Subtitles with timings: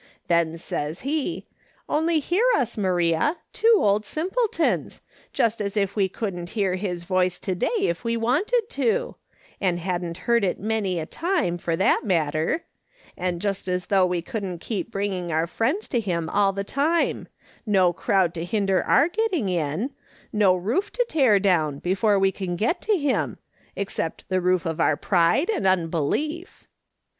[0.29, 1.45] Then says he:'
[1.87, 7.03] Only hear us, ^laria, two old simpletons I Just as if we couldn't hear his
[7.03, 9.15] voice to day if we wanted to—
[9.61, 12.63] and hadn't heard it many a time, for tiiat matter—
[13.15, 17.27] and just as though we couldn't keep bringing our friends to him all the time;
[17.67, 19.91] no crowd to hinder our getting in;
[20.33, 23.37] no roof to tear down before we can get to him,
[23.75, 26.67] except the roof of our pride and unbelief.'